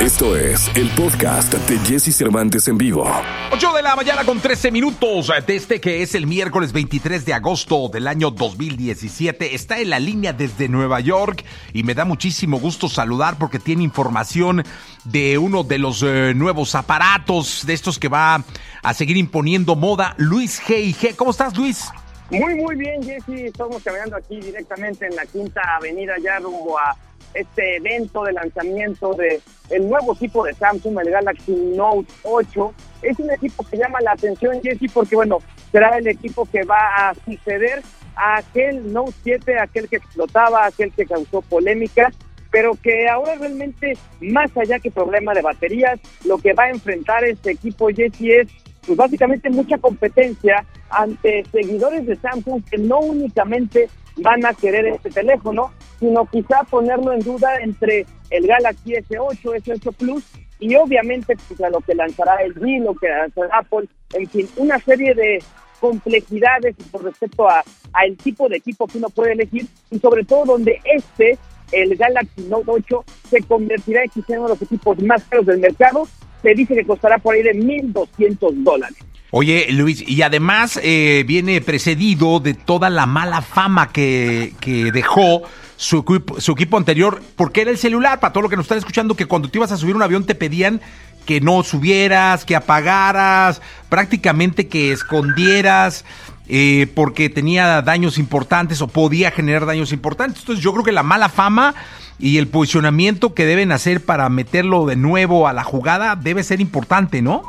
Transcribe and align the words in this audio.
Esto 0.00 0.36
es 0.36 0.70
el 0.76 0.90
podcast 0.90 1.54
de 1.54 1.78
Jesse 1.78 2.14
Cervantes 2.14 2.68
en 2.68 2.76
vivo. 2.76 3.10
8 3.50 3.72
de 3.72 3.82
la 3.82 3.96
mañana 3.96 4.24
con 4.24 4.38
13 4.38 4.70
minutos 4.70 5.32
de 5.46 5.56
este 5.56 5.80
que 5.80 6.02
es 6.02 6.14
el 6.14 6.26
miércoles 6.26 6.74
23 6.74 7.24
de 7.24 7.32
agosto 7.32 7.88
del 7.88 8.06
año 8.06 8.30
2017. 8.30 9.54
Está 9.54 9.80
en 9.80 9.88
la 9.88 9.98
línea 9.98 10.34
desde 10.34 10.68
Nueva 10.68 11.00
York 11.00 11.42
y 11.72 11.82
me 11.82 11.94
da 11.94 12.04
muchísimo 12.04 12.60
gusto 12.60 12.90
saludar 12.90 13.38
porque 13.38 13.58
tiene 13.58 13.84
información 13.84 14.64
de 15.04 15.38
uno 15.38 15.64
de 15.64 15.78
los 15.78 16.02
eh, 16.02 16.34
nuevos 16.36 16.74
aparatos 16.74 17.64
de 17.64 17.72
estos 17.72 17.98
que 17.98 18.08
va 18.08 18.44
a 18.82 18.94
seguir 18.94 19.16
imponiendo 19.16 19.76
moda. 19.76 20.14
Luis 20.18 20.60
G. 20.62 21.16
¿Cómo 21.16 21.30
estás, 21.30 21.56
Luis? 21.56 21.88
Muy, 22.30 22.54
muy 22.54 22.76
bien, 22.76 23.02
Jesse. 23.02 23.46
Estamos 23.46 23.82
caminando 23.82 24.16
aquí 24.16 24.40
directamente 24.40 25.06
en 25.06 25.16
la 25.16 25.24
Quinta 25.24 25.62
Avenida, 25.76 26.16
ya 26.22 26.38
rumbo 26.38 26.78
a 26.78 26.94
este 27.36 27.76
evento 27.76 28.24
de 28.24 28.32
lanzamiento 28.32 29.12
de 29.14 29.40
el 29.70 29.88
nuevo 29.88 30.14
equipo 30.14 30.44
de 30.44 30.54
Samsung, 30.54 30.98
el 31.00 31.10
Galaxy 31.10 31.52
Note 31.76 32.12
8. 32.22 32.74
Es 33.02 33.18
un 33.18 33.30
equipo 33.30 33.64
que 33.64 33.76
llama 33.76 34.00
la 34.00 34.12
atención, 34.12 34.60
Jesse, 34.62 34.90
porque 34.92 35.16
bueno, 35.16 35.38
será 35.72 35.96
el 35.98 36.06
equipo 36.06 36.46
que 36.46 36.62
va 36.64 37.08
a 37.08 37.14
suceder 37.14 37.82
a 38.14 38.38
aquel 38.38 38.92
Note 38.92 39.12
7, 39.24 39.58
aquel 39.58 39.88
que 39.88 39.96
explotaba, 39.96 40.66
aquel 40.66 40.92
que 40.92 41.06
causó 41.06 41.42
polémica, 41.42 42.10
pero 42.50 42.74
que 42.82 43.08
ahora 43.08 43.34
realmente, 43.36 43.98
más 44.20 44.56
allá 44.56 44.78
que 44.78 44.90
problema 44.90 45.34
de 45.34 45.42
baterías, 45.42 46.00
lo 46.24 46.38
que 46.38 46.54
va 46.54 46.64
a 46.64 46.70
enfrentar 46.70 47.24
este 47.24 47.52
equipo, 47.52 47.88
Jesse, 47.88 48.20
es 48.20 48.48
pues 48.86 48.96
básicamente 48.96 49.50
mucha 49.50 49.78
competencia 49.78 50.64
ante 50.90 51.44
seguidores 51.50 52.06
de 52.06 52.16
Samsung 52.16 52.62
que 52.64 52.78
no 52.78 53.00
únicamente 53.00 53.88
van 54.18 54.46
a 54.46 54.54
querer 54.54 54.86
este 54.86 55.10
teléfono, 55.10 55.72
sino 55.98 56.26
quizá 56.26 56.62
ponerlo 56.64 57.12
en 57.12 57.20
duda 57.20 57.58
entre 57.60 58.06
el 58.30 58.46
Galaxy 58.46 58.92
S8, 58.94 59.62
S8 59.62 59.94
Plus 59.94 60.24
y 60.58 60.74
obviamente 60.76 61.36
pues, 61.48 61.60
a 61.60 61.70
lo 61.70 61.80
que 61.80 61.94
lanzará 61.94 62.36
el 62.36 62.54
G, 62.54 62.82
lo 62.82 62.94
que 62.94 63.08
lanzará 63.08 63.58
Apple, 63.58 63.88
en 64.14 64.28
fin, 64.28 64.48
una 64.56 64.78
serie 64.78 65.14
de 65.14 65.42
complejidades 65.80 66.74
por 66.90 67.04
respecto 67.04 67.48
a, 67.48 67.62
el 68.04 68.16
tipo 68.16 68.48
de 68.48 68.56
equipo 68.56 68.86
que 68.86 68.98
uno 68.98 69.08
puede 69.10 69.32
elegir 69.32 69.66
y 69.90 69.98
sobre 69.98 70.24
todo 70.24 70.44
donde 70.44 70.80
este, 70.84 71.38
el 71.72 71.96
Galaxy 71.96 72.42
Note 72.42 72.70
8, 72.70 73.04
se 73.30 73.42
convertirá 73.42 74.02
en 74.02 74.10
uno 74.28 74.42
de 74.42 74.48
los 74.50 74.62
equipos 74.62 75.02
más 75.02 75.24
caros 75.24 75.46
del 75.46 75.60
mercado. 75.60 76.06
Se 76.42 76.54
dice 76.54 76.74
que 76.74 76.84
costará 76.84 77.18
por 77.18 77.34
ahí 77.34 77.42
de 77.42 77.54
1.200 77.54 78.52
dólares. 78.62 78.98
Oye, 79.38 79.66
Luis, 79.70 80.02
y 80.08 80.22
además 80.22 80.80
eh, 80.82 81.22
viene 81.26 81.60
precedido 81.60 82.40
de 82.40 82.54
toda 82.54 82.88
la 82.88 83.04
mala 83.04 83.42
fama 83.42 83.92
que, 83.92 84.54
que 84.60 84.90
dejó 84.92 85.42
su 85.76 85.98
equipo, 85.98 86.40
su 86.40 86.52
equipo 86.52 86.78
anterior, 86.78 87.20
porque 87.36 87.60
era 87.60 87.70
el 87.70 87.76
celular, 87.76 88.18
para 88.18 88.32
todo 88.32 88.44
lo 88.44 88.48
que 88.48 88.56
nos 88.56 88.64
están 88.64 88.78
escuchando, 88.78 89.14
que 89.14 89.26
cuando 89.26 89.50
te 89.50 89.58
ibas 89.58 89.70
a 89.72 89.76
subir 89.76 89.94
un 89.94 90.02
avión 90.02 90.24
te 90.24 90.34
pedían 90.34 90.80
que 91.26 91.42
no 91.42 91.62
subieras, 91.64 92.46
que 92.46 92.56
apagaras, 92.56 93.60
prácticamente 93.90 94.68
que 94.68 94.90
escondieras, 94.92 96.06
eh, 96.48 96.90
porque 96.94 97.28
tenía 97.28 97.82
daños 97.82 98.16
importantes 98.16 98.80
o 98.80 98.88
podía 98.88 99.32
generar 99.32 99.66
daños 99.66 99.92
importantes. 99.92 100.40
Entonces 100.40 100.64
yo 100.64 100.72
creo 100.72 100.82
que 100.82 100.92
la 100.92 101.02
mala 101.02 101.28
fama 101.28 101.74
y 102.18 102.38
el 102.38 102.48
posicionamiento 102.48 103.34
que 103.34 103.44
deben 103.44 103.70
hacer 103.70 104.02
para 104.02 104.30
meterlo 104.30 104.86
de 104.86 104.96
nuevo 104.96 105.46
a 105.46 105.52
la 105.52 105.62
jugada 105.62 106.16
debe 106.16 106.42
ser 106.42 106.62
importante, 106.62 107.20
¿no? 107.20 107.42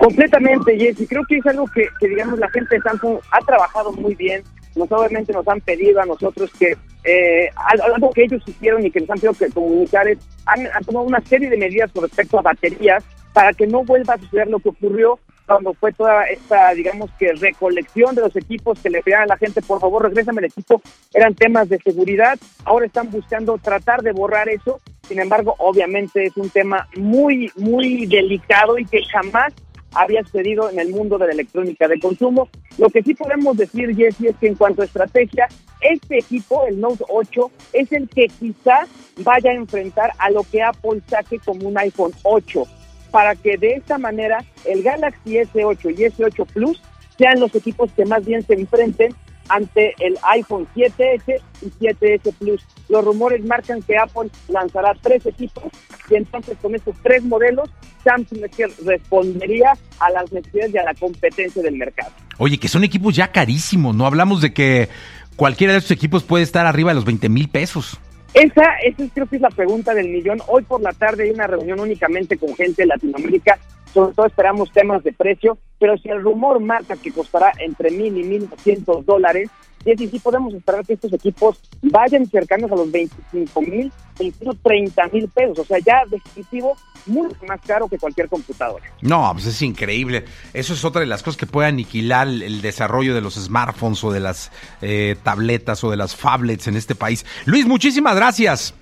Completamente, 0.00 0.78
Jessy. 0.78 1.06
Creo 1.06 1.22
que 1.26 1.36
es 1.36 1.46
algo 1.46 1.66
que, 1.66 1.86
digamos, 2.00 2.38
la 2.38 2.48
gente 2.48 2.74
de 2.74 2.80
Samsung 2.80 3.18
ha 3.32 3.40
trabajado 3.40 3.92
muy 3.92 4.14
bien. 4.14 4.42
Nos 4.74 4.90
obviamente 4.90 5.30
nos 5.30 5.46
han 5.46 5.60
pedido 5.60 6.00
a 6.00 6.06
nosotros 6.06 6.50
que 6.58 6.74
eh, 7.04 7.50
algo 7.94 8.10
que 8.10 8.24
ellos 8.24 8.42
hicieron 8.46 8.86
y 8.86 8.90
que 8.90 9.00
nos 9.00 9.10
han 9.10 9.18
pedido 9.18 9.34
que 9.34 9.50
comunicar 9.50 10.08
es, 10.08 10.18
han, 10.46 10.64
tomado 10.86 11.06
una 11.06 11.20
serie 11.20 11.50
de 11.50 11.58
medidas 11.58 11.92
con 11.92 12.04
respecto 12.04 12.38
a 12.38 12.42
baterías 12.42 13.04
para 13.34 13.52
que 13.52 13.66
no 13.66 13.84
vuelva 13.84 14.14
a 14.14 14.18
suceder 14.18 14.48
lo 14.48 14.58
que 14.60 14.70
ocurrió 14.70 15.18
cuando 15.46 15.74
fue 15.74 15.92
toda 15.92 16.24
esta, 16.24 16.72
digamos 16.72 17.10
que 17.18 17.32
recolección 17.34 18.14
de 18.14 18.22
los 18.22 18.34
equipos 18.36 18.80
que 18.80 18.88
le 18.88 19.02
pedían 19.02 19.22
a 19.22 19.26
la 19.26 19.36
gente, 19.36 19.60
por 19.60 19.80
favor, 19.80 20.04
regrésame 20.04 20.40
el 20.40 20.46
equipo, 20.46 20.80
eran 21.12 21.34
temas 21.34 21.68
de 21.68 21.78
seguridad, 21.78 22.38
ahora 22.64 22.86
están 22.86 23.10
buscando 23.10 23.58
tratar 23.58 24.02
de 24.02 24.12
borrar 24.12 24.48
eso, 24.48 24.80
sin 25.08 25.18
embargo, 25.18 25.56
obviamente 25.58 26.24
es 26.24 26.36
un 26.36 26.48
tema 26.50 26.86
muy, 26.96 27.50
muy 27.56 28.06
delicado 28.06 28.78
y 28.78 28.84
que 28.84 29.02
jamás 29.12 29.52
había 29.94 30.22
sucedido 30.22 30.70
en 30.70 30.78
el 30.78 30.90
mundo 30.90 31.18
de 31.18 31.26
la 31.26 31.32
electrónica 31.32 31.88
de 31.88 31.98
consumo. 31.98 32.48
Lo 32.78 32.88
que 32.88 33.02
sí 33.02 33.14
podemos 33.14 33.56
decir, 33.56 33.94
Jesse, 33.94 34.26
es 34.30 34.36
que 34.36 34.48
en 34.48 34.54
cuanto 34.54 34.82
a 34.82 34.84
estrategia, 34.84 35.48
este 35.80 36.18
equipo, 36.18 36.66
el 36.66 36.80
Note 36.80 37.04
8, 37.08 37.50
es 37.72 37.92
el 37.92 38.08
que 38.08 38.28
quizás 38.28 38.88
vaya 39.18 39.50
a 39.50 39.54
enfrentar 39.54 40.12
a 40.18 40.30
lo 40.30 40.42
que 40.44 40.62
Apple 40.62 41.00
saque 41.08 41.38
como 41.38 41.68
un 41.68 41.78
iPhone 41.78 42.12
8, 42.22 42.64
para 43.10 43.34
que 43.34 43.56
de 43.56 43.74
esta 43.74 43.98
manera 43.98 44.44
el 44.64 44.82
Galaxy 44.82 45.38
S8 45.38 45.98
y 45.98 46.04
S8 46.04 46.46
Plus 46.46 46.80
sean 47.18 47.40
los 47.40 47.54
equipos 47.54 47.90
que 47.92 48.04
más 48.04 48.24
bien 48.24 48.42
se 48.42 48.54
enfrenten 48.54 49.14
ante 49.50 49.94
el 49.98 50.16
iPhone 50.22 50.66
7S 50.74 51.40
y 51.62 51.66
7S 51.84 52.34
Plus. 52.38 52.64
Los 52.88 53.04
rumores 53.04 53.44
marcan 53.44 53.82
que 53.82 53.98
Apple 53.98 54.30
lanzará 54.48 54.94
tres 55.02 55.26
equipos 55.26 55.64
y 56.08 56.14
entonces 56.14 56.56
con 56.62 56.74
estos 56.74 56.96
tres 57.02 57.22
modelos 57.24 57.68
Samsung 58.04 58.46
respondería 58.84 59.72
a 59.98 60.10
las 60.10 60.32
necesidades 60.32 60.74
y 60.74 60.78
a 60.78 60.84
la 60.84 60.94
competencia 60.94 61.62
del 61.62 61.76
mercado. 61.76 62.12
Oye, 62.38 62.58
que 62.58 62.68
son 62.68 62.84
equipos 62.84 63.14
ya 63.14 63.28
carísimos, 63.28 63.94
¿no? 63.94 64.06
Hablamos 64.06 64.40
de 64.40 64.54
que 64.54 64.88
cualquiera 65.36 65.74
de 65.74 65.80
estos 65.80 65.92
equipos 65.92 66.22
puede 66.22 66.44
estar 66.44 66.66
arriba 66.66 66.90
de 66.90 66.94
los 66.94 67.04
20 67.04 67.28
mil 67.28 67.48
pesos. 67.48 68.00
Esa, 68.34 68.74
esa 68.84 69.04
creo 69.12 69.26
que 69.26 69.36
es 69.36 69.42
la 69.42 69.50
pregunta 69.50 69.94
del 69.94 70.08
millón. 70.08 70.40
Hoy 70.46 70.62
por 70.62 70.80
la 70.80 70.92
tarde 70.92 71.24
hay 71.24 71.30
una 71.30 71.46
reunión 71.46 71.80
únicamente 71.80 72.38
con 72.38 72.54
gente 72.54 72.82
de 72.82 72.86
Latinoamérica 72.86 73.58
sobre 73.92 74.14
todo 74.14 74.26
esperamos 74.26 74.70
temas 74.72 75.02
de 75.02 75.12
precio, 75.12 75.58
pero 75.78 75.98
si 75.98 76.08
el 76.08 76.22
rumor 76.22 76.60
marca 76.60 76.96
que 76.96 77.12
costará 77.12 77.52
entre 77.58 77.90
mil 77.90 78.16
y 78.16 78.22
mil 78.22 78.48
doscientos 78.48 79.04
dólares, 79.04 79.50
y 79.84 79.92
es 79.92 80.10
sí 80.10 80.18
podemos 80.18 80.52
esperar 80.52 80.84
que 80.84 80.94
estos 80.94 81.12
equipos 81.12 81.58
vayan 81.82 82.26
cercanos 82.26 82.70
a 82.70 82.76
los 82.76 82.90
25 82.90 83.62
mil, 83.62 83.92
incluso 84.18 84.58
30 84.62 85.08
mil 85.08 85.28
pesos. 85.28 85.58
O 85.60 85.64
sea, 85.64 85.78
ya 85.78 86.02
definitivo, 86.10 86.76
mucho 87.06 87.36
más 87.46 87.60
caro 87.66 87.88
que 87.88 87.98
cualquier 87.98 88.28
computadora. 88.28 88.84
No, 89.00 89.30
pues 89.32 89.46
es 89.46 89.62
increíble. 89.62 90.24
Eso 90.52 90.74
es 90.74 90.84
otra 90.84 91.00
de 91.00 91.06
las 91.06 91.22
cosas 91.22 91.38
que 91.38 91.46
puede 91.46 91.68
aniquilar 91.68 92.28
el, 92.28 92.60
desarrollo 92.60 93.14
de 93.14 93.22
los 93.22 93.34
smartphones 93.34 94.04
o 94.04 94.12
de 94.12 94.20
las 94.20 94.52
eh, 94.82 95.16
tabletas 95.22 95.82
o 95.82 95.90
de 95.90 95.96
las 95.96 96.14
phablets 96.14 96.68
en 96.68 96.76
este 96.76 96.94
país. 96.94 97.24
Luis, 97.46 97.66
muchísimas 97.66 98.14
gracias. 98.14 98.74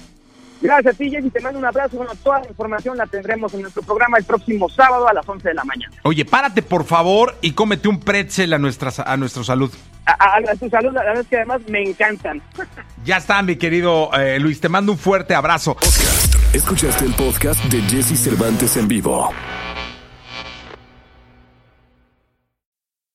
Gracias 0.60 0.94
a 0.94 0.98
ti, 0.98 1.10
Jessy. 1.10 1.30
Te 1.30 1.40
mando 1.40 1.58
un 1.58 1.64
abrazo. 1.64 1.96
Bueno, 1.96 2.12
toda 2.22 2.40
la 2.40 2.48
información 2.48 2.96
la 2.96 3.06
tendremos 3.06 3.54
en 3.54 3.62
nuestro 3.62 3.82
programa 3.82 4.18
el 4.18 4.24
próximo 4.24 4.68
sábado 4.68 5.06
a 5.06 5.12
las 5.12 5.28
11 5.28 5.48
de 5.48 5.54
la 5.54 5.64
mañana. 5.64 5.94
Oye, 6.02 6.24
párate, 6.24 6.62
por 6.62 6.84
favor, 6.84 7.36
y 7.40 7.52
cómete 7.52 7.88
un 7.88 8.00
pretzel 8.00 8.52
a 8.52 8.58
nuestra, 8.58 8.92
a 9.04 9.16
nuestra 9.16 9.44
salud. 9.44 9.70
A, 10.08 10.56
tu 10.56 10.70
salud, 10.70 10.92
la 10.92 11.02
verdad 11.02 11.20
es 11.20 11.26
que 11.26 11.36
además 11.36 11.60
me 11.68 11.82
encantan. 11.82 12.42
Ya 13.04 13.16
está, 13.16 13.40
mi 13.42 13.56
querido 13.56 14.10
eh, 14.12 14.38
Luis. 14.38 14.60
Te 14.60 14.68
mando 14.68 14.92
un 14.92 14.98
fuerte 14.98 15.34
abrazo. 15.34 15.76
Escuchaste 16.52 17.06
el 17.06 17.14
podcast 17.14 17.62
de 17.66 17.80
Jesse 17.82 18.16
Cervantes 18.16 18.76
en 18.76 18.88
vivo. 18.88 19.30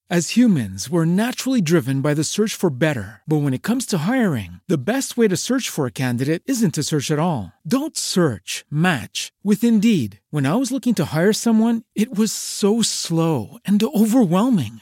As 0.10 0.38
humans, 0.38 0.92
we're 0.92 1.06
naturally 1.06 1.60
driven 1.60 2.02
by 2.02 2.14
the 2.14 2.24
search 2.24 2.54
for 2.54 2.70
better. 2.70 3.22
But 3.26 3.38
when 3.42 3.54
it 3.54 3.64
comes 3.64 3.86
to 3.88 4.00
hiring, 4.00 4.60
the 4.68 4.78
best 4.78 5.18
way 5.18 5.28
to 5.28 5.36
search 5.36 5.70
for 5.70 5.88
a 5.88 5.92
candidate 5.92 6.44
isn't 6.46 6.76
to 6.76 6.84
search 6.84 7.10
at 7.10 7.18
all. 7.18 7.52
Don't 7.68 7.98
search, 7.98 8.64
match 8.70 9.32
with 9.44 9.64
Indeed. 9.64 10.20
When 10.30 10.46
I 10.46 10.56
was 10.56 10.72
looking 10.72 10.94
to 10.96 11.06
hire 11.06 11.34
someone, 11.34 11.82
it 11.96 12.16
was 12.16 12.32
so 12.32 12.84
slow 12.84 13.58
and 13.66 13.82
overwhelming. 13.84 14.82